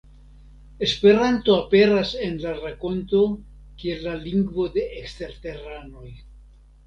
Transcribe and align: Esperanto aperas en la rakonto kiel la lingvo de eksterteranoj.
Esperanto 0.85 1.57
aperas 1.57 2.13
en 2.27 2.39
la 2.45 2.53
rakonto 2.63 3.21
kiel 3.83 4.01
la 4.07 4.15
lingvo 4.23 4.67
de 4.79 4.87
eksterteranoj. 5.03 6.09